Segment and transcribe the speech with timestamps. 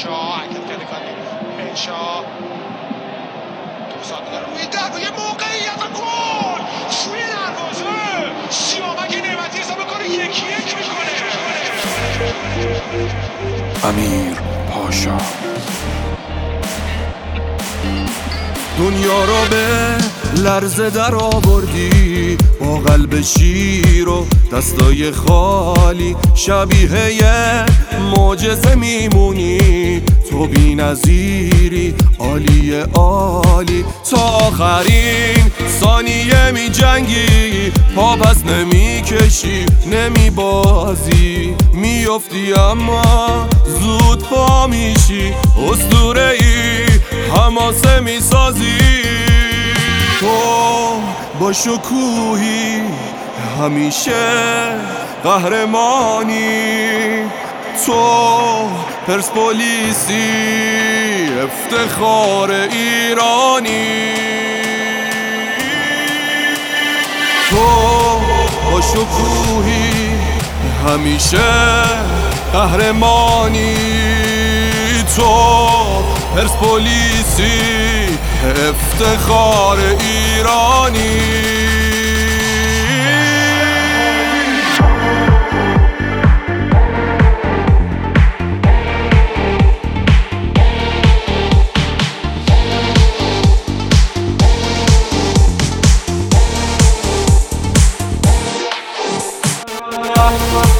[0.00, 1.04] پاشا حرکت کرده کاری
[1.58, 2.24] بنشا
[3.94, 6.62] دوزان داره روی در یه موقعیت گل
[7.04, 7.84] توی دروازه.
[8.50, 11.10] سیامک نعمتی حساب کنه یکی یک می‌کنه.
[13.84, 14.36] امیر
[14.70, 15.18] پاشا.
[18.78, 19.96] دنیا را به
[20.36, 26.16] لرزه در آوردی با قلب شیر و دستای خالی.
[26.34, 27.66] شبیه یه
[28.16, 30.02] معجزه میمونی.
[30.30, 33.84] تو بی نظیری عالی عالی.
[34.10, 43.48] تا آخرین ثانیه می جنگی پا پس نمی کشی نمی بازی میافتی اما
[43.80, 45.32] زود پا میشی.
[45.70, 46.86] اسطوره ای
[47.36, 49.29] حماسه می‌سازی.
[50.20, 51.00] تو
[51.40, 52.82] با شکوهی
[53.60, 54.12] همیشه
[55.24, 56.50] قهرمانی.
[57.86, 58.68] تو
[59.06, 60.22] پرسپولیسی
[61.42, 64.14] افتخار ایرانی.
[67.50, 67.66] تو
[68.70, 70.18] با شکوهی
[70.88, 71.38] همیشه
[72.52, 73.76] قهرمانی.
[75.16, 77.60] تو پرسپولیسی
[78.68, 81.20] افتخار ایرانی.
[100.40, 100.79] تو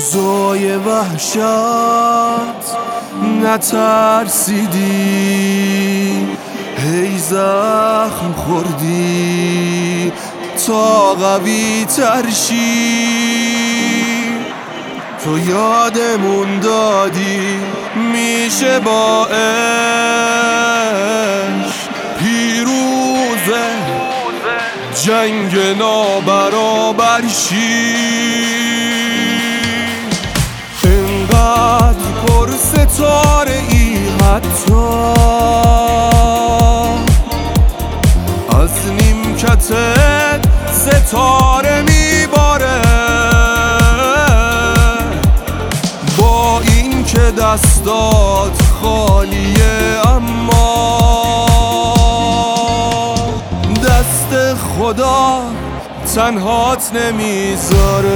[0.00, 1.40] روزای وحشت
[3.42, 4.78] نترسیدی؟
[6.76, 10.12] هی زخم خوردی؟
[10.66, 12.56] تا قوی ترشی؟
[15.24, 17.58] تو یادمون دادی
[18.12, 19.26] میشه با
[22.18, 23.70] پیروزه
[25.04, 28.59] جنگ نابرابر شی.
[32.72, 34.74] ستاره ای حتی.
[38.60, 40.40] از نیمکتت
[40.72, 42.82] ستاره میباره.
[46.18, 51.46] با این که دستات خالیه اما
[53.84, 55.42] دست خدا
[56.14, 58.10] تنهات نمی‌ذاره.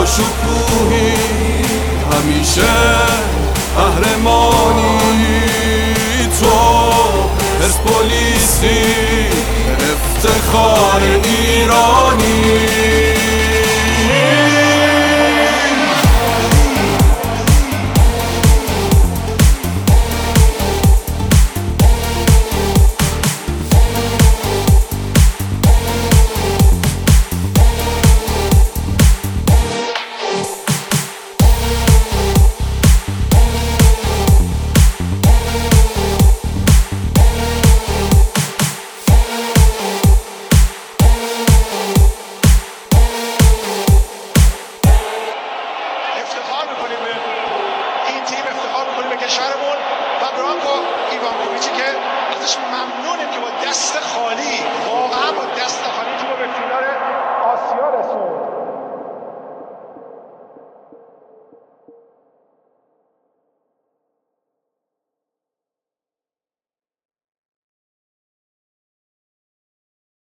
[0.00, 1.12] با شکوهی
[2.12, 2.72] همیشه
[3.76, 5.40] قهرمانی
[6.40, 6.46] تو.
[7.60, 8.84] پرسپولیسی
[9.92, 12.89] افتخار ایرانی.
[49.30, 49.78] کشورمون
[50.22, 50.74] و برانکو
[51.10, 51.88] ایوانکوویچی که
[52.36, 55.32] ازش ممنونیم که با دست خالی واقعا